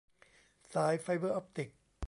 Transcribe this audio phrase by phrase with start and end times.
[0.73, 1.69] สายไฟเบอร์ออปติก